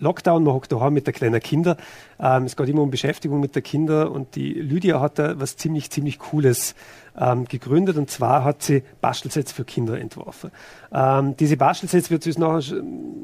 Lockdown, 0.00 0.44
man 0.44 0.54
hockt 0.54 0.72
daheim 0.72 0.94
mit 0.94 1.06
der 1.06 1.14
kleinen 1.14 1.40
Kinder. 1.40 1.76
Ähm, 2.20 2.44
es 2.44 2.56
geht 2.56 2.68
immer 2.68 2.82
um 2.82 2.90
Beschäftigung 2.90 3.40
mit 3.40 3.54
der 3.54 3.62
Kinder 3.62 4.10
und 4.10 4.34
die 4.34 4.52
Lydia 4.54 5.00
hat 5.00 5.18
da 5.18 5.38
was 5.40 5.56
ziemlich, 5.56 5.90
ziemlich 5.90 6.18
Cooles 6.18 6.74
ähm, 7.18 7.44
gegründet 7.46 7.96
und 7.96 8.10
zwar 8.10 8.44
hat 8.44 8.62
sie 8.62 8.82
Bastelsets 9.00 9.52
für 9.52 9.64
Kinder 9.64 9.98
entworfen. 9.98 10.50
Ähm, 10.92 11.36
diese 11.36 11.56
Bastelsets 11.56 12.10
wird 12.10 12.22
sie 12.22 12.30
uns 12.30 12.38
noch, 12.38 12.62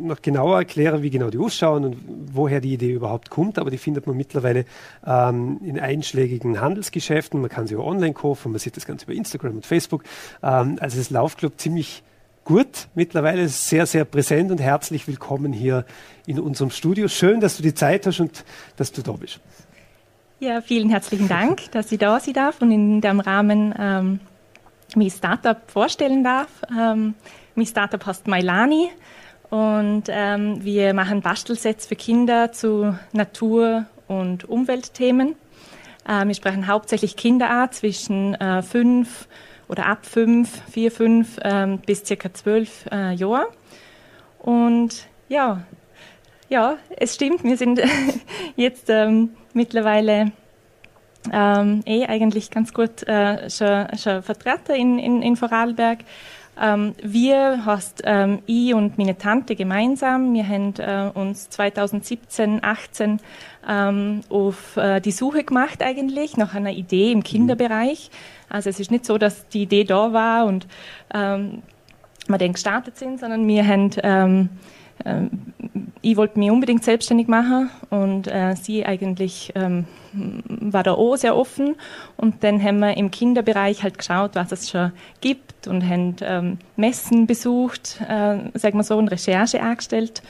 noch 0.00 0.22
genauer 0.22 0.58
erklären, 0.58 1.02
wie 1.02 1.10
genau 1.10 1.30
die 1.30 1.38
ausschauen 1.38 1.84
und 1.84 1.96
woher 2.32 2.60
die 2.60 2.74
Idee 2.74 2.92
überhaupt 2.92 3.30
kommt, 3.30 3.58
aber 3.58 3.70
die 3.70 3.78
findet 3.78 4.06
man 4.06 4.16
mittlerweile 4.16 4.64
ähm, 5.06 5.60
in 5.64 5.78
einschlägigen 5.78 6.60
Handelsgeschäften. 6.60 7.40
Man 7.40 7.50
kann 7.50 7.66
sie 7.66 7.76
auch 7.76 7.86
online 7.86 8.14
kaufen, 8.14 8.52
man 8.52 8.58
sieht 8.58 8.76
das 8.76 8.86
Ganze 8.86 9.06
über 9.06 9.14
Instagram 9.14 9.56
und 9.56 9.66
Facebook. 9.66 10.04
Ähm, 10.42 10.78
also 10.80 10.98
das 10.98 11.10
Laufclub 11.10 11.58
ziemlich 11.58 12.02
gut 12.44 12.88
mittlerweile, 12.94 13.48
sehr, 13.48 13.86
sehr 13.86 14.04
präsent 14.04 14.50
und 14.50 14.60
herzlich 14.60 15.08
willkommen 15.08 15.52
hier 15.52 15.84
in 16.26 16.38
unserem 16.38 16.70
Studio. 16.70 17.08
Schön, 17.08 17.40
dass 17.40 17.56
du 17.56 17.62
die 17.62 17.74
Zeit 17.74 18.06
hast 18.06 18.20
und 18.20 18.44
dass 18.76 18.92
du 18.92 19.02
da 19.02 19.12
bist. 19.12 19.40
Ja, 20.40 20.60
vielen 20.60 20.90
herzlichen 20.90 21.26
Dank, 21.26 21.62
dass 21.72 21.90
ich 21.90 21.98
da 21.98 22.20
sein 22.20 22.34
darf 22.34 22.60
und 22.60 22.70
in 22.70 23.00
dem 23.00 23.20
Rahmen 23.20 23.74
ähm, 23.78 24.20
mein 24.94 25.10
Startup 25.10 25.58
vorstellen 25.70 26.22
darf. 26.22 26.48
Ähm, 26.70 27.14
mein 27.54 27.66
Startup 27.66 28.04
heißt 28.04 28.28
Mailani 28.28 28.90
und 29.48 30.04
ähm, 30.08 30.62
wir 30.62 30.92
machen 30.92 31.22
Bastelsets 31.22 31.86
für 31.86 31.96
Kinder 31.96 32.52
zu 32.52 32.94
Natur- 33.12 33.86
und 34.06 34.44
Umweltthemen. 34.44 35.34
Äh, 36.06 36.26
wir 36.26 36.34
sprechen 36.34 36.66
hauptsächlich 36.66 37.16
Kinderart 37.16 37.74
zwischen 37.74 38.34
äh, 38.34 38.62
fünf 38.62 39.28
oder 39.68 39.86
ab 39.86 40.06
fünf, 40.06 40.62
vier, 40.70 40.90
fünf 40.90 41.38
ähm, 41.42 41.78
bis 41.78 42.04
circa 42.04 42.32
zwölf 42.32 42.86
äh, 42.90 43.14
Jahre. 43.14 43.48
Und 44.38 45.06
ja, 45.28 45.62
ja, 46.48 46.76
es 46.96 47.14
stimmt, 47.14 47.44
wir 47.44 47.56
sind 47.56 47.80
jetzt 48.56 48.90
ähm, 48.90 49.30
mittlerweile 49.54 50.32
ähm, 51.32 51.82
eh 51.86 52.06
eigentlich 52.06 52.50
ganz 52.50 52.74
gut 52.74 53.02
äh, 53.08 53.48
schon, 53.48 53.86
schon 53.96 54.22
vertreten 54.22 54.74
in, 54.74 54.98
in, 54.98 55.22
in 55.22 55.36
Vorarlberg. 55.36 56.00
Ähm, 56.60 56.94
wir 57.02 57.64
hast 57.64 58.02
ähm, 58.04 58.40
ich 58.46 58.74
und 58.74 58.96
meine 58.98 59.18
Tante 59.18 59.56
gemeinsam, 59.56 60.32
wir 60.34 60.46
haben 60.46 60.74
äh, 60.78 61.10
uns 61.12 61.50
2017, 61.50 62.62
18 62.62 63.20
ähm, 63.68 64.20
auf 64.28 64.76
äh, 64.76 65.00
die 65.00 65.10
Suche 65.10 65.44
gemacht 65.44 65.82
eigentlich 65.82 66.36
nach 66.36 66.54
einer 66.54 66.70
Idee 66.70 67.12
im 67.12 67.22
Kinderbereich. 67.22 68.10
Also 68.48 68.70
es 68.70 68.78
ist 68.78 68.90
nicht 68.90 69.04
so, 69.04 69.18
dass 69.18 69.48
die 69.48 69.62
Idee 69.62 69.84
da 69.84 70.12
war 70.12 70.46
und 70.46 70.66
ähm, 71.12 71.62
wir 72.28 72.38
dann 72.38 72.52
gestartet 72.52 72.96
sind, 72.98 73.20
sondern 73.20 73.46
wir 73.46 73.66
haben 73.66 73.90
ähm, 74.02 74.48
ähm, 75.04 75.30
ich 76.04 76.16
wollte 76.18 76.38
mich 76.38 76.50
unbedingt 76.50 76.84
selbstständig 76.84 77.28
machen 77.28 77.70
und 77.88 78.26
äh, 78.26 78.54
sie 78.56 78.84
eigentlich 78.84 79.52
ähm, 79.54 79.86
war 80.12 80.82
da 80.82 80.92
auch 80.92 81.16
sehr 81.16 81.34
offen. 81.34 81.76
Und 82.16 82.44
dann 82.44 82.62
haben 82.62 82.78
wir 82.80 82.96
im 82.96 83.10
Kinderbereich 83.10 83.82
halt 83.82 83.96
geschaut, 83.96 84.32
was 84.34 84.52
es 84.52 84.70
schon 84.70 84.92
gibt 85.22 85.66
und 85.66 85.82
haben 85.88 86.16
ähm, 86.20 86.58
Messen 86.76 87.26
besucht, 87.26 88.00
äh, 88.02 88.36
sagen 88.54 88.78
wir 88.78 88.82
so, 88.82 88.98
und 88.98 89.08
Recherche 89.08 89.62
angestellt 89.62 90.22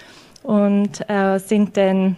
und 0.45 1.09
äh, 1.11 1.39
sind 1.39 1.77
dann 1.77 2.17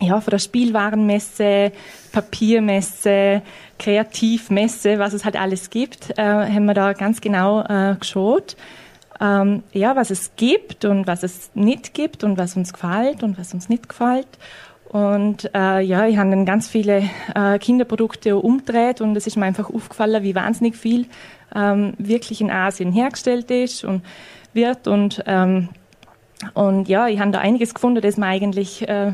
ja, 0.00 0.20
von 0.20 0.32
der 0.32 0.40
Spielwarenmesse, 0.40 1.70
Papiermesse, 2.10 3.42
Kreativmesse, 3.78 4.98
was 4.98 5.12
es 5.12 5.24
halt 5.24 5.36
alles 5.36 5.70
gibt, 5.70 6.18
äh, 6.18 6.22
haben 6.22 6.64
wir 6.64 6.74
da 6.74 6.92
ganz 6.94 7.20
genau 7.20 7.62
äh, 7.62 7.94
geschaut 8.00 8.56
ähm, 9.22 9.62
ja, 9.72 9.94
was 9.94 10.10
es 10.10 10.32
gibt 10.36 10.84
und 10.84 11.06
was 11.06 11.22
es 11.22 11.52
nicht 11.54 11.94
gibt 11.94 12.24
und 12.24 12.36
was 12.36 12.56
uns 12.56 12.72
gefällt 12.72 13.22
und 13.22 13.38
was 13.38 13.54
uns 13.54 13.68
nicht 13.68 13.88
gefällt. 13.88 14.26
Und 14.88 15.48
äh, 15.54 15.80
ja, 15.80 16.06
ich 16.06 16.18
habe 16.18 16.30
dann 16.30 16.44
ganz 16.44 16.68
viele 16.68 17.08
äh, 17.34 17.58
Kinderprodukte 17.58 18.36
umgedreht 18.36 19.00
und 19.00 19.16
es 19.16 19.26
ist 19.26 19.36
mir 19.36 19.46
einfach 19.46 19.70
aufgefallen, 19.70 20.22
wie 20.22 20.34
wahnsinnig 20.34 20.76
viel 20.76 21.06
ähm, 21.54 21.94
wirklich 21.98 22.40
in 22.40 22.50
Asien 22.50 22.92
hergestellt 22.92 23.50
ist 23.50 23.84
und 23.84 24.02
wird. 24.52 24.88
Und, 24.88 25.22
ähm, 25.26 25.68
und 26.52 26.88
ja, 26.88 27.06
ich 27.08 27.20
habe 27.20 27.30
da 27.30 27.38
einiges 27.38 27.72
gefunden, 27.72 28.02
das 28.02 28.18
mir 28.18 28.26
eigentlich 28.26 28.86
äh, 28.86 29.12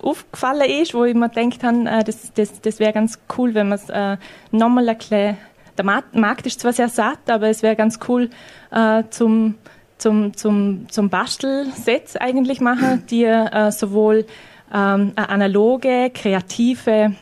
aufgefallen 0.00 0.70
ist, 0.82 0.94
wo 0.94 1.04
ich 1.04 1.14
mir 1.14 1.28
gedacht 1.28 1.62
habe, 1.62 1.88
äh, 1.88 2.02
das, 2.02 2.32
das, 2.32 2.60
das 2.60 2.80
wäre 2.80 2.92
ganz 2.92 3.20
cool, 3.36 3.54
wenn 3.54 3.68
man 3.68 3.78
es 3.78 3.88
äh, 3.90 4.16
nochmal 4.50 4.88
ein 4.88 4.98
bisschen 4.98 5.36
der 5.78 5.84
Markt 6.12 6.46
ist 6.46 6.60
zwar 6.60 6.72
sehr 6.72 6.88
satt, 6.88 7.28
aber 7.28 7.48
es 7.48 7.62
wäre 7.62 7.76
ganz 7.76 7.98
cool 8.08 8.30
äh, 8.70 9.02
zum, 9.10 9.54
zum, 9.98 10.36
zum, 10.36 10.88
zum 10.88 11.08
Bastelset 11.08 12.20
eigentlich 12.20 12.60
machen, 12.60 13.04
die 13.10 13.24
äh, 13.24 13.70
sowohl 13.70 14.26
ähm, 14.72 15.12
eine 15.16 15.28
analoge, 15.28 16.10
kreative 16.12 17.14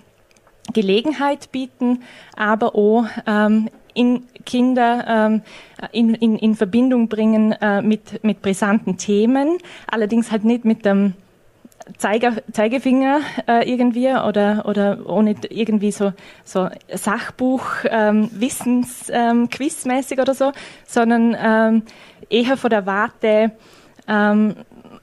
Gelegenheit 0.73 1.53
bieten, 1.53 2.03
aber 2.37 2.75
auch 2.75 3.07
ähm, 3.27 3.69
in 3.95 4.25
Kinder 4.45 5.05
ähm, 5.07 5.43
in, 5.93 6.15
in, 6.15 6.37
in 6.37 6.55
Verbindung 6.55 7.09
bringen 7.09 7.53
äh, 7.53 7.81
mit, 7.81 8.25
mit 8.25 8.43
brisanten 8.43 8.97
Themen, 8.97 9.59
allerdings 9.87 10.31
halt 10.31 10.45
nicht 10.45 10.65
mit 10.65 10.85
dem 10.85 11.15
Zeiger, 11.99 12.37
Zeigefinger 12.53 13.21
äh, 13.47 13.71
irgendwie 13.71 14.09
oder, 14.09 14.65
oder 14.67 14.99
ohne 15.07 15.35
irgendwie 15.51 15.93
so, 15.93 16.13
so 16.45 16.69
Sachbuch, 16.93 17.65
ähm, 17.91 18.31
Wissens, 18.33 19.11
ähm, 19.11 19.51
Quizmäßig 19.51 20.19
oder 20.19 20.35
so, 20.35 20.53
sondern 20.87 21.37
ähm, 21.39 21.83
eher 22.31 22.57
von 22.57 22.71
der 22.71 22.87
Warte 22.87 23.53
ähm, 24.09 24.57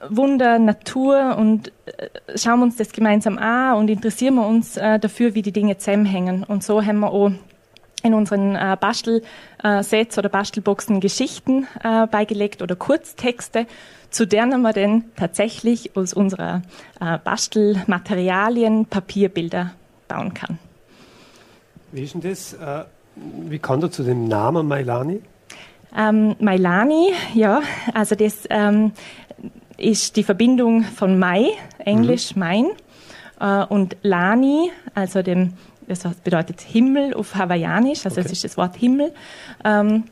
Wunder, 0.08 0.58
Natur 0.58 1.36
und 1.38 1.68
äh, 1.86 2.08
schauen 2.36 2.60
wir 2.60 2.64
uns 2.64 2.76
das 2.76 2.92
gemeinsam 2.92 3.38
an 3.38 3.76
und 3.76 3.88
interessieren 3.88 4.34
wir 4.34 4.46
uns 4.46 4.76
äh, 4.76 4.98
dafür, 4.98 5.34
wie 5.34 5.42
die 5.42 5.52
Dinge 5.52 5.78
zusammenhängen. 5.78 6.44
Und 6.44 6.64
so 6.64 6.84
haben 6.84 7.00
wir 7.00 7.12
auch 7.12 7.30
in 8.02 8.14
unseren 8.14 8.56
äh, 8.56 8.76
Bastelsets 8.80 10.18
oder 10.18 10.28
Bastelboxen 10.28 11.00
Geschichten 11.00 11.66
äh, 11.82 12.06
beigelegt 12.06 12.62
oder 12.62 12.76
Kurztexte, 12.76 13.66
zu 14.10 14.26
denen 14.26 14.62
man 14.62 14.74
dann 14.74 15.04
tatsächlich 15.16 15.96
aus 15.96 16.12
unserer 16.12 16.62
äh, 17.00 17.18
Bastelmaterialien 17.18 18.86
Papierbilder 18.86 19.72
bauen 20.08 20.34
kann. 20.34 20.58
Wie 21.92 22.02
ist 22.02 22.14
denn 22.14 22.20
das? 22.22 22.54
Äh, 22.54 22.84
wie 23.16 23.58
kommt 23.58 23.82
du 23.82 23.88
zu 23.88 24.02
dem 24.02 24.26
Namen 24.26 24.66
Mailani? 24.66 25.20
Ähm, 25.96 26.36
Mailani, 26.38 27.12
ja, 27.34 27.60
also 27.92 28.14
das 28.14 28.44
ähm, 28.48 28.92
ist 29.76 30.16
die 30.16 30.22
Verbindung 30.22 30.84
von 30.84 31.18
Mai, 31.18 31.50
Englisch 31.78 32.34
mhm. 32.34 32.40
mein, 32.40 32.66
äh, 33.40 33.66
und 33.66 33.96
Lani, 34.02 34.70
also 34.94 35.22
dem 35.22 35.52
das 36.00 36.14
bedeutet 36.16 36.60
Himmel 36.60 37.14
auf 37.14 37.34
Hawaiianisch, 37.34 38.04
also 38.04 38.20
okay. 38.20 38.26
es 38.26 38.32
ist 38.32 38.44
das 38.44 38.56
Wort 38.56 38.76
Himmel. 38.76 39.12
Ähm, 39.64 40.04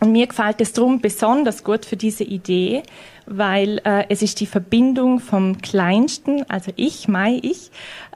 und 0.00 0.12
mir 0.12 0.26
gefällt 0.26 0.60
es 0.60 0.72
darum 0.72 1.00
besonders 1.00 1.64
gut 1.64 1.86
für 1.86 1.96
diese 1.96 2.24
Idee, 2.24 2.82
weil 3.24 3.80
äh, 3.84 4.04
es 4.08 4.20
ist 4.22 4.40
die 4.40 4.46
Verbindung 4.46 5.20
vom 5.20 5.62
Kleinsten, 5.62 6.44
also 6.50 6.70
ich, 6.76 7.08
Mai, 7.08 7.38
ich, 7.42 7.70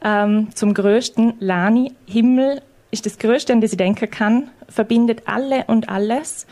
ähm, 0.04 0.48
zum 0.54 0.74
Größten, 0.74 1.34
Lani, 1.40 1.92
Himmel 2.06 2.60
ist 2.90 3.06
das 3.06 3.18
Größte, 3.18 3.52
an 3.52 3.60
das 3.60 3.72
ich 3.72 3.78
denken 3.78 4.10
kann, 4.10 4.50
verbindet 4.68 5.22
alle 5.26 5.64
und 5.66 5.88
alles. 5.88 6.46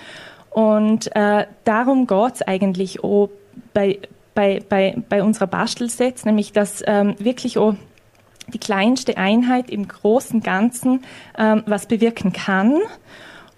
Und 0.50 1.14
äh, 1.14 1.46
darum 1.64 2.06
geht's 2.06 2.42
eigentlich 2.42 3.04
auch 3.04 3.28
bei, 3.74 3.98
bei, 4.34 4.62
bei, 4.66 4.96
bei 5.08 5.22
unserer 5.22 5.46
Bastelsets, 5.46 6.24
nämlich 6.24 6.52
dass 6.52 6.82
ähm, 6.86 7.16
wirklich 7.18 7.58
auch 7.58 7.74
die 8.52 8.58
kleinste 8.58 9.16
Einheit 9.16 9.70
im 9.70 9.88
großen 9.88 10.42
Ganzen 10.42 11.04
ähm, 11.36 11.62
was 11.66 11.86
bewirken 11.86 12.32
kann. 12.32 12.80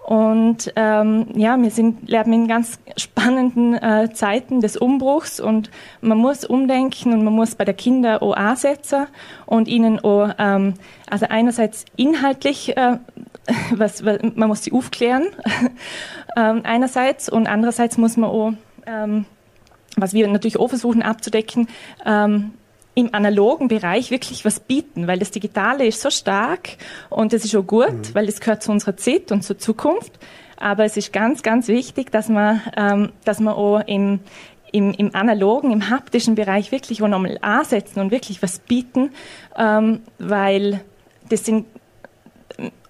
Und 0.03 0.73
ähm, 0.75 1.27
ja, 1.35 1.61
wir 1.61 1.69
sind 1.69 2.09
leben 2.09 2.33
in 2.33 2.47
ganz 2.47 2.79
spannenden 2.97 3.75
äh, 3.75 4.11
Zeiten 4.11 4.59
des 4.59 4.75
Umbruchs 4.75 5.39
und 5.39 5.69
man 6.01 6.17
muss 6.17 6.43
umdenken 6.43 7.13
und 7.13 7.23
man 7.23 7.33
muss 7.33 7.53
bei 7.53 7.65
der 7.65 7.75
Kinder 7.75 8.23
auch 8.23 8.35
ansetzen 8.35 9.05
und 9.45 9.67
ihnen 9.67 9.99
auch, 9.99 10.33
ähm, 10.39 10.73
also 11.09 11.27
einerseits 11.29 11.85
inhaltlich, 11.97 12.75
äh, 12.75 12.97
was, 13.71 14.03
was, 14.03 14.19
man 14.35 14.47
muss 14.47 14.63
sie 14.63 14.71
aufklären, 14.71 15.27
ähm, 16.35 16.61
einerseits 16.63 17.29
und 17.29 17.47
andererseits 17.47 17.99
muss 17.99 18.17
man 18.17 18.31
auch, 18.31 18.53
ähm, 18.87 19.25
was 19.97 20.13
wir 20.13 20.27
natürlich 20.27 20.59
auch 20.59 20.69
versuchen 20.69 21.03
abzudecken, 21.03 21.67
ähm, 22.07 22.53
im 22.93 23.13
analogen 23.13 23.67
Bereich 23.67 24.11
wirklich 24.11 24.43
was 24.43 24.59
bieten, 24.59 25.07
weil 25.07 25.19
das 25.19 25.31
Digitale 25.31 25.85
ist 25.85 26.01
so 26.01 26.09
stark 26.09 26.77
und 27.09 27.33
das 27.33 27.45
ist 27.45 27.55
auch 27.55 27.65
gut, 27.65 27.91
mhm. 27.91 28.13
weil 28.13 28.27
es 28.27 28.39
gehört 28.39 28.63
zu 28.63 28.71
unserer 28.71 28.97
Zeit 28.97 29.31
und 29.31 29.43
zur 29.43 29.57
Zukunft. 29.57 30.19
Aber 30.57 30.83
es 30.83 30.97
ist 30.97 31.11
ganz, 31.11 31.41
ganz 31.41 31.67
wichtig, 31.69 32.11
dass 32.11 32.29
man, 32.29 32.61
ähm, 32.77 33.11
dass 33.23 33.39
man 33.39 33.53
auch 33.55 33.79
im, 33.87 34.19
im, 34.71 34.91
im 34.91 35.15
analogen, 35.15 35.71
im 35.71 35.89
haptischen 35.89 36.35
Bereich 36.35 36.71
wirklich 36.71 37.01
auch 37.01 37.07
nochmal 37.07 37.37
ansetzen 37.41 37.99
und 37.99 38.11
wirklich 38.11 38.43
was 38.43 38.59
bieten, 38.59 39.11
ähm, 39.57 40.01
weil 40.19 40.81
das 41.29 41.45
sind, 41.45 41.65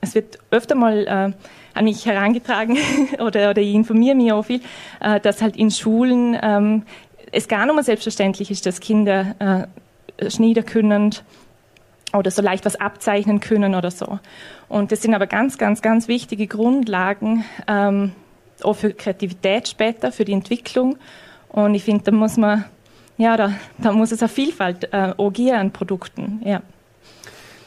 es 0.02 0.16
wird 0.16 0.40
öfter 0.50 0.76
mal 0.76 1.08
äh, 1.08 1.32
an 1.74 1.86
mich 1.86 2.06
herangetragen 2.06 2.78
oder, 3.20 3.52
oder 3.52 3.62
ich 3.62 3.74
informiere 3.74 4.16
mich 4.16 4.32
auch 4.34 4.44
viel, 4.44 4.62
äh, 5.00 5.20
dass 5.20 5.42
halt 5.42 5.56
in 5.56 5.72
Schulen 5.72 6.38
ähm, 6.42 6.84
es 7.32 7.48
gar 7.48 7.66
nicht 7.66 7.76
mehr 7.76 7.84
selbstverständlich 7.84 8.52
ist, 8.52 8.66
dass 8.66 8.80
Kinder 8.80 9.36
äh, 9.40 9.81
schneiden 10.28 10.66
können 10.66 11.16
oder 12.14 12.32
so 12.32 12.42
leicht 12.42 12.66
was 12.66 12.76
abzeichnen 12.76 13.40
können 13.40 13.76
oder 13.76 13.92
so. 13.92 14.20
Und 14.68 14.92
das 14.92 15.02
sind 15.02 15.14
aber 15.14 15.28
ganz, 15.28 15.58
ganz, 15.58 15.82
ganz 15.82 16.08
wichtige 16.08 16.48
Grundlagen 16.48 17.46
ähm, 17.68 18.12
auch 18.64 18.76
für 18.76 18.94
Kreativität 18.94 19.68
später, 19.68 20.12
für 20.12 20.26
die 20.26 20.34
Entwicklung. 20.34 20.98
Und 21.50 21.76
ich 21.76 21.84
finde, 21.84 22.04
da 22.06 22.12
muss 22.12 22.38
man, 22.38 22.66
ja, 23.18 23.38
da, 23.38 23.54
da 23.78 23.92
muss 23.92 24.12
es 24.12 24.22
eine 24.22 24.30
Vielfalt 24.30 24.94
äh, 24.94 25.14
auch 25.18 25.32
geben 25.32 25.56
an 25.56 25.72
Produkten. 25.72 26.42
Ja. 26.46 26.62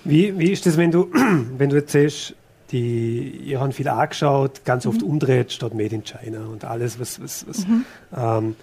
Wie, 0.05 0.39
wie 0.39 0.53
ist 0.53 0.67
das, 0.67 0.77
wenn 0.77 0.91
du, 0.91 1.11
wenn 1.59 1.71
du 1.71 1.77
jetzt 1.77 1.93
siehst, 1.93 2.35
die, 2.71 3.41
ihr 3.45 3.61
habt 3.61 3.75
viel 3.75 3.89
angeschaut, 3.89 4.65
ganz 4.65 4.87
oft 4.87 5.03
mhm. 5.03 5.09
umdreht 5.09 5.53
statt 5.53 5.75
Made 5.75 5.95
in 5.95 6.03
China 6.05 6.47
und 6.47 6.65
alles, 6.65 6.99
was, 6.99 7.23
was, 7.23 7.47
was 7.47 7.67
mhm. 7.67 7.85
ähm, 8.17 8.57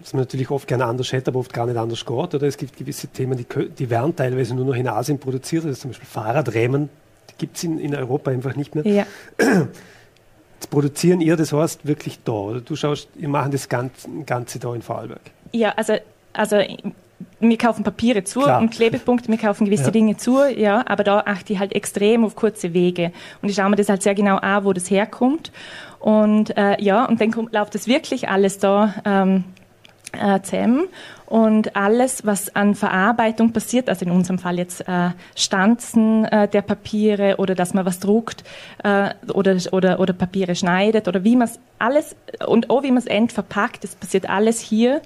was 0.00 0.12
man 0.12 0.22
natürlich 0.22 0.50
oft 0.50 0.66
gerne 0.66 0.84
anders 0.84 1.12
hätte, 1.12 1.30
aber 1.30 1.38
oft 1.38 1.52
gar 1.52 1.66
nicht 1.66 1.76
anders 1.76 2.04
geht. 2.04 2.34
Oder 2.34 2.42
es 2.42 2.56
gibt 2.56 2.76
gewisse 2.76 3.08
Themen, 3.08 3.38
die, 3.38 3.46
die 3.68 3.90
werden 3.90 4.14
teilweise 4.14 4.54
nur 4.54 4.64
noch 4.64 4.74
in 4.74 4.88
Asien 4.88 5.18
produziert. 5.18 5.64
Ist 5.64 5.82
zum 5.82 5.90
Beispiel 5.90 6.08
Fahrradrämen, 6.08 6.88
die 7.30 7.34
gibt 7.38 7.56
es 7.56 7.64
in, 7.64 7.78
in 7.78 7.94
Europa 7.94 8.30
einfach 8.30 8.56
nicht 8.56 8.74
mehr. 8.74 8.86
Ja. 8.86 9.06
Jetzt 10.62 10.70
produzieren 10.70 11.20
ihr, 11.20 11.36
das 11.36 11.52
heißt 11.52 11.86
wirklich 11.86 12.20
da. 12.24 12.32
Oder 12.32 12.60
du 12.60 12.76
schaust, 12.76 13.08
ihr 13.16 13.28
machen 13.28 13.52
das 13.52 13.68
Ganze, 13.68 14.08
Ganze 14.26 14.58
da 14.58 14.74
in 14.74 14.82
Vorarlberg. 14.82 15.20
Ja, 15.52 15.70
also, 15.70 15.94
also 16.32 16.56
wir 17.48 17.58
kaufen 17.58 17.84
Papiere 17.84 18.24
zu 18.24 18.40
Klar. 18.40 18.60
und 18.60 18.70
Klebepunkte, 18.70 19.28
wir 19.28 19.38
kaufen 19.38 19.64
gewisse 19.64 19.84
ja. 19.84 19.90
Dinge 19.90 20.16
zu, 20.16 20.44
ja, 20.44 20.84
aber 20.86 21.04
da 21.04 21.20
achte 21.20 21.52
ich 21.52 21.58
halt 21.58 21.74
extrem 21.74 22.24
auf 22.24 22.36
kurze 22.36 22.72
Wege. 22.72 23.12
Und 23.42 23.48
ich 23.48 23.56
schaue 23.56 23.70
mir 23.70 23.76
das 23.76 23.88
halt 23.88 24.02
sehr 24.02 24.14
genau 24.14 24.36
an, 24.36 24.64
wo 24.64 24.72
das 24.72 24.90
herkommt. 24.90 25.52
Und 25.98 26.56
äh, 26.56 26.80
ja, 26.82 27.04
und 27.04 27.20
dann 27.20 27.30
kommt, 27.30 27.52
läuft 27.52 27.74
das 27.74 27.86
wirklich 27.86 28.28
alles 28.28 28.58
da 28.58 28.94
ähm, 29.04 29.44
äh, 30.12 30.40
zusammen. 30.42 30.88
Und 31.26 31.76
alles, 31.76 32.26
was 32.26 32.54
an 32.54 32.74
Verarbeitung 32.74 33.52
passiert, 33.52 33.88
also 33.88 34.04
in 34.04 34.10
unserem 34.10 34.38
Fall 34.38 34.58
jetzt 34.58 34.86
äh, 34.86 35.10
Stanzen 35.34 36.26
äh, 36.26 36.46
der 36.46 36.60
Papiere 36.60 37.36
oder 37.38 37.54
dass 37.54 37.72
man 37.72 37.86
was 37.86 38.00
druckt 38.00 38.44
äh, 38.84 39.14
oder, 39.32 39.56
oder, 39.72 39.98
oder 39.98 40.12
Papiere 40.12 40.54
schneidet 40.54 41.08
oder 41.08 41.24
wie 41.24 41.36
man 41.36 41.48
es 41.48 41.58
alles 41.78 42.14
und 42.46 42.68
auch 42.68 42.82
wie 42.82 42.90
man 42.90 42.98
es 42.98 43.06
endverpackt, 43.06 43.82
das 43.82 43.94
passiert 43.94 44.28
alles 44.28 44.60
hier 44.60 45.00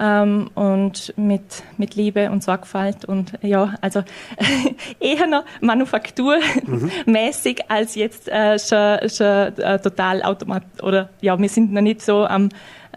ähm, 0.00 0.50
und 0.54 1.14
mit, 1.16 1.62
mit 1.76 1.94
Liebe 1.94 2.30
und 2.30 2.42
Sorgfalt 2.42 3.04
und 3.04 3.32
ja, 3.42 3.74
also 3.80 4.02
eher 5.00 5.26
noch 5.26 5.44
manufakturmäßig 5.60 7.58
mhm. 7.58 7.64
als 7.68 7.94
jetzt 7.94 8.28
äh, 8.28 8.58
schon, 8.58 9.08
schon 9.08 9.58
äh, 9.58 9.78
total 9.78 10.22
automat 10.22 10.64
oder 10.82 11.10
ja, 11.20 11.38
wir 11.38 11.48
sind 11.48 11.72
noch 11.72 11.82
nicht 11.82 12.02
so 12.02 12.24
am 12.24 12.48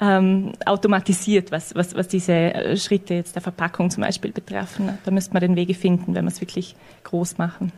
ähm, 0.01 0.53
automatisiert, 0.65 1.51
was, 1.51 1.74
was, 1.75 1.95
was 1.95 2.07
diese 2.07 2.33
äh, 2.33 2.77
Schritte 2.77 3.13
jetzt 3.13 3.36
der 3.36 3.41
Verpackung 3.41 3.89
zum 3.89 4.03
Beispiel 4.03 4.31
betreffen. 4.31 4.98
Da 5.06 5.12
müsste 5.12 5.33
man 5.33 5.41
den 5.41 5.56
Wege 5.56 5.74
finden, 5.74 6.15
wenn 6.15 6.25
man 6.25 6.33
es 6.33 6.41
wirklich 6.41 6.75
groß 7.03 7.38
machen 7.38 7.71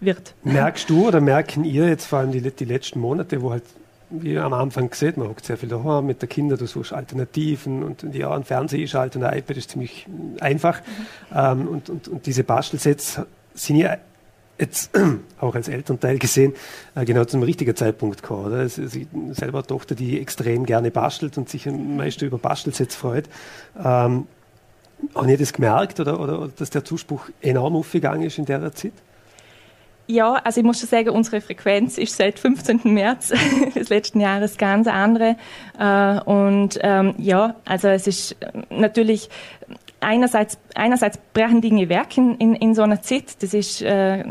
wird. 0.00 0.34
Merkst 0.44 0.88
du 0.88 1.08
oder 1.08 1.20
merken 1.20 1.64
ihr 1.64 1.88
jetzt 1.88 2.06
vor 2.06 2.20
allem 2.20 2.32
die, 2.32 2.40
die 2.40 2.64
letzten 2.64 3.00
Monate, 3.00 3.42
wo 3.42 3.50
halt 3.50 3.64
wie 4.10 4.38
am 4.38 4.52
Anfang 4.52 4.90
gesehen, 4.90 5.14
man 5.16 5.28
hockt 5.28 5.44
sehr 5.44 5.56
viel 5.56 5.68
daheim 5.68 6.06
mit 6.06 6.22
der 6.22 6.28
Kinder, 6.28 6.56
du 6.56 6.66
suchst 6.66 6.92
Alternativen 6.92 7.82
und 7.82 8.02
ja, 8.14 8.34
ein 8.34 8.44
Fernseher 8.44 8.82
ist 8.82 8.94
halt 8.94 9.16
und 9.16 9.24
ein 9.24 9.38
iPad 9.38 9.56
ist 9.56 9.70
ziemlich 9.70 10.06
einfach. 10.40 10.80
Mhm. 10.80 11.36
Ähm, 11.36 11.68
und, 11.68 11.90
und, 11.90 12.08
und 12.08 12.26
diese 12.26 12.44
Bastelsets 12.44 13.20
sind 13.54 13.76
ja 13.76 13.98
jetzt 14.58 14.90
auch 15.40 15.54
als 15.54 15.68
Elternteil 15.68 16.18
gesehen 16.18 16.54
äh, 16.94 17.04
genau 17.04 17.24
zum 17.24 17.42
richtigen 17.42 17.76
Zeitpunkt 17.76 18.22
gekommen. 18.22 18.46
Oder? 18.46 18.62
Es, 18.62 18.78
es, 18.78 18.98
selber 19.32 19.58
eine 19.58 19.66
Tochter, 19.66 19.94
die 19.94 20.20
extrem 20.20 20.66
gerne 20.66 20.90
bastelt 20.90 21.38
und 21.38 21.48
sich 21.48 21.66
meist 21.66 22.22
über 22.22 22.38
Bastelsets 22.38 22.94
freut. 22.94 23.28
Ähm, 23.76 24.26
haben 25.14 25.28
ihr 25.28 25.38
das 25.38 25.52
gemerkt 25.52 26.00
oder, 26.00 26.18
oder, 26.18 26.48
dass 26.48 26.70
der 26.70 26.84
Zuspruch 26.84 27.28
enorm 27.40 27.76
aufgegangen 27.76 28.22
ist 28.22 28.38
in 28.38 28.46
der 28.46 28.72
Zeit? 28.72 28.92
Ja, 30.10 30.34
also 30.42 30.60
ich 30.60 30.66
muss 30.66 30.80
schon 30.80 30.88
sagen, 30.88 31.10
unsere 31.10 31.42
Frequenz 31.42 31.98
ist 31.98 32.16
seit 32.16 32.38
15. 32.38 32.80
März 32.84 33.32
des 33.74 33.90
letzten 33.90 34.20
Jahres 34.20 34.56
ganz 34.56 34.86
andere. 34.86 35.36
Äh, 35.78 36.20
und 36.20 36.78
ähm, 36.82 37.14
ja, 37.18 37.56
also 37.66 37.88
es 37.88 38.06
ist 38.06 38.36
natürlich 38.70 39.28
einerseits, 40.00 40.58
einerseits 40.74 41.18
brechen 41.34 41.60
Dinge 41.60 41.90
Werken 41.90 42.36
in, 42.38 42.54
in 42.54 42.74
so 42.74 42.82
einer 42.82 43.02
Zeit. 43.02 43.42
Das 43.42 43.52
ist 43.52 43.82
äh, 43.82 44.24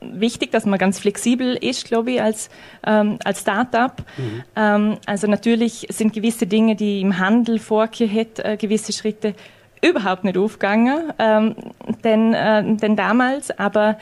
wichtig, 0.00 0.52
dass 0.52 0.64
man 0.64 0.78
ganz 0.78 1.00
flexibel 1.00 1.56
ist, 1.56 1.86
glaube 1.86 2.12
ich, 2.12 2.22
als, 2.22 2.48
ähm, 2.86 3.18
als 3.24 3.40
Start-up. 3.40 4.04
Mhm. 4.16 4.42
Ähm, 4.54 4.98
also 5.06 5.26
natürlich 5.26 5.88
sind 5.90 6.12
gewisse 6.12 6.46
Dinge, 6.46 6.76
die 6.76 7.00
im 7.00 7.18
Handel 7.18 7.58
vorgehört, 7.58 8.38
äh, 8.38 8.56
gewisse 8.56 8.92
Schritte 8.92 9.34
überhaupt 9.82 10.24
nicht 10.24 10.36
aufgegangen, 10.36 11.12
ähm, 11.18 11.56
denn, 12.04 12.34
äh, 12.34 12.76
denn 12.76 12.96
damals, 12.96 13.50
aber 13.58 13.96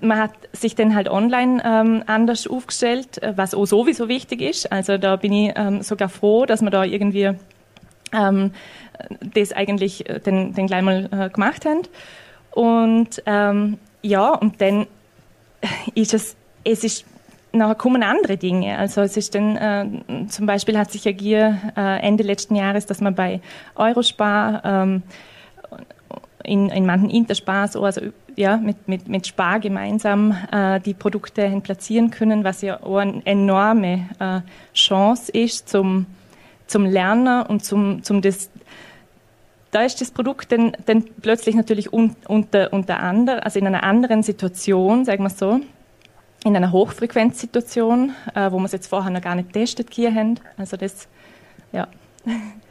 man 0.00 0.18
hat 0.18 0.32
sich 0.52 0.74
dann 0.74 0.94
halt 0.94 1.08
online 1.08 1.62
ähm, 1.64 2.02
anders 2.06 2.46
aufgestellt, 2.46 3.22
äh, 3.22 3.36
was 3.36 3.54
auch 3.54 3.66
sowieso 3.66 4.08
wichtig 4.08 4.40
ist. 4.40 4.70
Also 4.70 4.98
da 4.98 5.16
bin 5.16 5.32
ich 5.32 5.52
ähm, 5.56 5.82
sogar 5.82 6.08
froh, 6.08 6.46
dass 6.46 6.62
wir 6.62 6.70
da 6.70 6.84
irgendwie 6.84 7.32
ähm, 8.12 8.52
das 9.34 9.52
eigentlich 9.52 10.08
äh, 10.08 10.20
den, 10.20 10.54
den 10.54 10.66
gleich 10.66 10.82
mal 10.82 11.08
äh, 11.10 11.30
gemacht 11.30 11.64
haben. 11.64 11.82
Und 12.50 13.22
ähm, 13.26 13.78
ja, 14.02 14.30
und 14.30 14.60
dann 14.60 14.86
ist 15.94 16.14
es, 16.14 16.36
es 16.64 16.84
ist 16.84 17.04
nachher 17.52 17.74
kommen 17.74 18.02
andere 18.02 18.36
Dinge. 18.36 18.78
Also 18.78 19.00
es 19.00 19.16
ist 19.16 19.34
dann 19.34 19.56
äh, 19.56 20.26
zum 20.28 20.46
Beispiel 20.46 20.78
hat 20.78 20.90
sich 20.90 21.04
ja 21.04 21.12
Gier 21.12 21.58
äh, 21.76 22.00
Ende 22.00 22.22
letzten 22.22 22.54
Jahres, 22.54 22.86
dass 22.86 23.00
man 23.00 23.14
bei 23.14 23.40
Eurospar 23.74 24.62
ähm, 24.64 25.02
in, 26.44 26.70
in 26.70 26.86
manchen 26.86 27.10
Interspars, 27.10 27.76
also 27.76 28.00
ja, 28.36 28.56
mit, 28.56 28.88
mit, 28.88 29.08
mit 29.08 29.26
Spar 29.26 29.60
gemeinsam 29.60 30.36
äh, 30.52 30.80
die 30.80 30.94
Produkte 30.94 31.60
platzieren 31.62 32.10
können, 32.10 32.44
was 32.44 32.62
ja 32.62 32.82
auch 32.82 32.98
eine 32.98 33.20
enorme 33.26 34.08
äh, 34.20 34.40
Chance 34.74 35.32
ist 35.32 35.68
zum, 35.68 36.06
zum 36.66 36.84
Lernen 36.84 37.44
und 37.46 37.64
zum, 37.64 38.02
zum 38.02 38.22
das, 38.22 38.50
da 39.70 39.82
ist 39.82 40.00
das 40.00 40.10
Produkt 40.10 40.52
dann, 40.52 40.72
dann 40.86 41.04
plötzlich 41.20 41.54
natürlich 41.54 41.92
un, 41.92 42.14
unter, 42.28 42.72
unter 42.72 43.00
anderem, 43.00 43.40
also 43.42 43.58
in 43.58 43.66
einer 43.66 43.82
anderen 43.82 44.22
Situation, 44.22 45.04
sagen 45.04 45.24
wir 45.24 45.30
so, 45.30 45.60
in 46.44 46.56
einer 46.56 46.72
Hochfrequenzsituation, 46.72 48.14
äh, 48.34 48.50
wo 48.52 48.58
wir 48.58 48.66
es 48.66 48.72
jetzt 48.72 48.86
vorher 48.86 49.10
noch 49.10 49.20
gar 49.20 49.34
nicht 49.34 49.52
testet 49.52 49.92
hier 49.92 50.14
haben. 50.14 50.38
Also 50.56 50.76
das, 50.76 51.08
ja. 51.72 51.88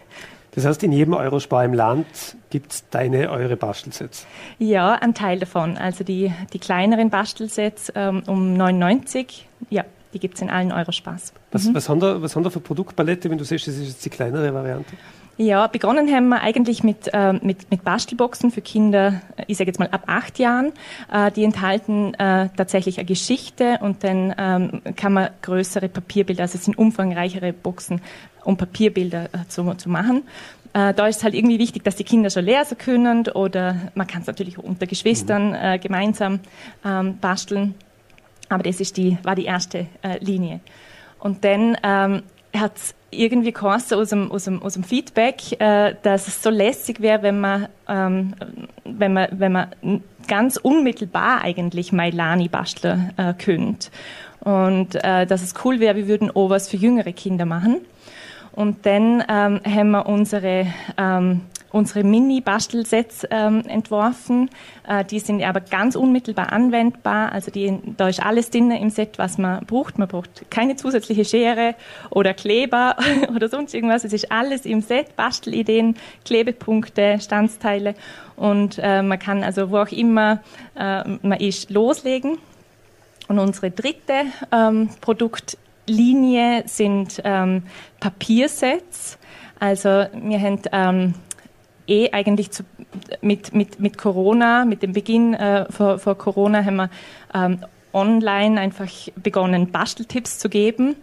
Das 0.57 0.65
heißt, 0.65 0.81
in 0.81 0.91
jedem 0.91 1.13
Eurospar 1.13 1.63
im 1.65 1.75
Land 1.75 2.35
gibt 2.49 2.71
es 2.71 2.89
deine, 2.89 3.29
eure 3.29 3.55
Bastelsets? 3.55 4.25
Ja, 4.57 4.93
ein 4.93 5.13
Teil 5.13 5.37
davon. 5.37 5.77
Also 5.77 6.03
die, 6.03 6.33
die 6.51 6.57
kleineren 6.57 7.11
Bastelsets 7.11 7.93
ähm, 7.93 8.23
um 8.25 8.55
99, 8.55 9.47
ja, 9.69 9.85
die 10.15 10.19
gibt 10.19 10.33
es 10.33 10.41
in 10.41 10.49
allen 10.49 10.71
Eurospars. 10.71 11.31
Was, 11.51 11.65
mhm. 11.65 11.75
was, 11.75 11.89
haben 11.89 11.99
da, 11.99 12.23
was 12.23 12.35
haben 12.35 12.41
da 12.41 12.49
für 12.49 12.59
Produktpalette, 12.59 13.29
wenn 13.29 13.37
du 13.37 13.43
siehst, 13.43 13.67
das 13.67 13.75
ist 13.75 13.87
jetzt 13.87 14.05
die 14.05 14.09
kleinere 14.09 14.51
Variante? 14.51 14.95
Ja, 15.39 15.67
begonnen 15.67 16.11
haben 16.11 16.29
wir 16.29 16.41
eigentlich 16.41 16.83
mit, 16.83 17.11
äh, 17.13 17.33
mit, 17.33 17.69
mit 17.69 17.83
Bastelboxen 17.83 18.49
für 18.49 18.61
Kinder, 18.61 19.21
ich 19.45 19.57
sage 19.57 19.69
jetzt 19.69 19.77
mal 19.77 19.87
ab 19.89 20.05
acht 20.07 20.39
Jahren. 20.39 20.73
Äh, 21.11 21.31
die 21.31 21.43
enthalten 21.43 22.15
äh, 22.15 22.49
tatsächlich 22.57 22.97
eine 22.97 23.05
Geschichte 23.05 23.77
und 23.81 24.03
dann 24.03 24.33
ähm, 24.35 24.81
kann 24.95 25.13
man 25.13 25.29
größere 25.43 25.89
Papierbilder, 25.89 26.41
also 26.41 26.57
es 26.57 26.65
sind 26.65 26.75
umfangreichere 26.75 27.53
Boxen, 27.53 28.01
um 28.45 28.57
Papierbilder 28.57 29.25
äh, 29.25 29.47
zu, 29.47 29.71
zu 29.75 29.89
machen. 29.89 30.23
Äh, 30.73 30.95
da 30.95 31.05
ist 31.05 31.17
es 31.17 31.23
halt 31.23 31.35
irgendwie 31.35 31.59
wichtig, 31.59 31.83
dass 31.83 31.95
die 31.95 32.03
Kinder 32.03 32.31
schon 32.31 32.45
lesen 32.45 32.79
können 32.79 33.27
oder 33.27 33.75
man 33.93 34.07
kann 34.07 34.21
es 34.21 34.27
natürlich 34.27 34.57
unter 34.57 34.87
Geschwistern 34.87 35.49
mhm. 35.49 35.55
äh, 35.55 35.77
gemeinsam 35.77 36.39
ähm, 36.83 37.19
basteln. 37.19 37.75
Aber 38.49 38.63
das 38.63 38.79
ist 38.79 38.97
die, 38.97 39.19
war 39.21 39.35
die 39.35 39.45
erste 39.45 39.85
äh, 40.01 40.17
Linie. 40.19 40.61
Und 41.19 41.43
dann 41.45 41.77
ähm, 41.83 42.23
hat 42.55 42.73
irgendwie 43.09 43.53
geheißen 43.53 43.97
aus 43.97 44.09
dem, 44.09 44.31
aus 44.31 44.47
aus 44.47 44.73
dem 44.73 44.83
Feedback, 44.83 45.59
äh, 45.59 45.95
dass 46.03 46.27
es 46.27 46.43
so 46.43 46.49
lässig 46.49 47.01
wäre, 47.01 47.23
wenn 47.23 47.39
man, 47.39 47.67
ähm, 47.87 48.33
wenn 48.83 49.13
man, 49.13 49.27
wenn 49.31 49.51
man 49.51 49.67
ganz 50.27 50.57
unmittelbar 50.57 51.41
eigentlich 51.41 51.91
Mailani 51.91 52.49
basteln 52.49 53.13
äh, 53.17 53.33
könnte. 53.33 53.89
Und 54.41 54.95
äh, 54.95 55.25
dass 55.25 55.41
es 55.41 55.53
cool 55.63 55.79
wäre, 55.79 55.95
wir 55.95 56.07
würden 56.07 56.31
auch 56.31 56.49
was 56.49 56.69
für 56.69 56.77
jüngere 56.77 57.13
Kinder 57.13 57.45
machen. 57.45 57.81
Und 58.51 58.85
dann 58.85 59.23
ähm, 59.29 59.61
haben 59.63 59.91
wir 59.91 60.05
unsere 60.07 60.67
ähm, 60.97 61.41
unsere 61.71 62.03
Mini-Bastelsets 62.03 63.27
ähm, 63.29 63.63
entworfen. 63.67 64.49
Äh, 64.87 65.03
die 65.05 65.19
sind 65.19 65.43
aber 65.43 65.61
ganz 65.61 65.95
unmittelbar 65.95 66.51
anwendbar. 66.51 67.31
Also 67.31 67.51
die, 67.51 67.79
da 67.97 68.07
ist 68.07 68.23
alles 68.23 68.49
drin 68.49 68.71
im 68.71 68.89
Set, 68.89 69.17
was 69.17 69.37
man 69.37 69.65
braucht. 69.65 69.97
Man 69.97 70.07
braucht 70.07 70.49
keine 70.49 70.75
zusätzliche 70.75 71.25
Schere 71.25 71.75
oder 72.09 72.33
Kleber 72.33 72.95
oder 73.35 73.49
sonst 73.49 73.73
irgendwas. 73.73 74.03
Es 74.03 74.13
ist 74.13 74.31
alles 74.31 74.65
im 74.65 74.81
Set. 74.81 75.15
Bastelideen, 75.15 75.95
Klebepunkte, 76.25 77.19
Standsteile. 77.19 77.95
Und 78.35 78.79
äh, 78.81 79.01
man 79.01 79.19
kann 79.19 79.43
also 79.43 79.71
wo 79.71 79.77
auch 79.77 79.91
immer 79.91 80.41
äh, 80.75 81.03
man 81.21 81.39
ist 81.39 81.69
loslegen. 81.69 82.37
Und 83.27 83.39
unsere 83.39 83.71
dritte 83.71 84.25
ähm, 84.53 84.89
Produktlinie 85.01 86.63
sind 86.65 87.21
ähm, 87.25 87.63
Papiersets. 87.99 89.17
Also 89.59 89.89
wir 90.13 90.39
haben 90.39 90.61
ähm, 90.71 91.13
eh 91.87 92.11
eigentlich 92.11 92.51
zu, 92.51 92.63
mit, 93.21 93.53
mit, 93.53 93.79
mit 93.79 93.97
Corona, 93.97 94.65
mit 94.65 94.83
dem 94.83 94.93
Beginn 94.93 95.33
äh, 95.33 95.71
vor, 95.71 95.99
vor 95.99 96.17
Corona 96.17 96.63
haben 96.63 96.75
wir 96.75 96.89
ähm, 97.33 97.59
online 97.93 98.59
einfach 98.59 98.89
begonnen, 99.15 99.71
Basteltipps 99.71 100.39
zu 100.39 100.49
geben. 100.49 100.95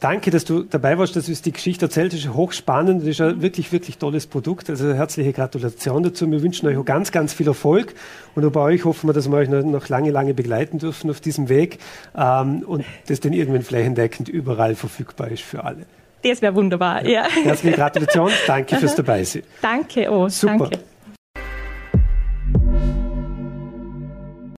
danke, 0.00 0.30
dass 0.30 0.44
du 0.44 0.62
dabei 0.62 0.98
warst, 0.98 1.16
dass 1.16 1.26
du 1.26 1.32
die 1.32 1.52
Geschichte 1.52 1.86
erzählt 1.86 2.12
hast. 2.12 2.28
Hochspannend, 2.34 3.02
das 3.02 3.08
ist 3.08 3.20
ein 3.20 3.42
wirklich, 3.42 3.70
wirklich 3.72 3.98
tolles 3.98 4.26
Produkt. 4.26 4.70
Also 4.70 4.92
herzliche 4.92 5.32
Gratulation 5.32 6.02
dazu. 6.02 6.30
Wir 6.30 6.42
wünschen 6.42 6.66
euch 6.68 6.76
auch 6.76 6.84
ganz, 6.84 7.12
ganz 7.12 7.32
viel 7.32 7.46
Erfolg. 7.46 7.94
Und 8.34 8.44
auch 8.44 8.52
bei 8.52 8.60
euch 8.60 8.84
hoffen 8.84 9.08
wir, 9.08 9.12
dass 9.12 9.30
wir 9.30 9.36
euch 9.36 9.48
noch 9.48 9.88
lange, 9.88 10.10
lange 10.10 10.34
begleiten 10.34 10.78
dürfen 10.78 11.10
auf 11.10 11.20
diesem 11.20 11.48
Weg 11.48 11.78
ähm, 12.16 12.62
und 12.66 12.84
das 13.06 13.20
dann 13.20 13.32
irgendwann 13.32 13.62
flächendeckend 13.62 14.28
überall 14.28 14.74
verfügbar 14.74 15.28
ist 15.28 15.42
für 15.42 15.64
alle. 15.64 15.86
Das 16.22 16.42
wäre 16.42 16.54
wunderbar, 16.54 17.06
ja. 17.06 17.26
Herzliche 17.42 17.76
Gratulation, 17.76 18.30
danke 18.46 18.76
fürs 18.76 18.94
Dabeisein. 18.94 19.42
Danke, 19.62 20.10
oh, 20.10 20.28
Super. 20.28 20.58
danke. 20.68 20.89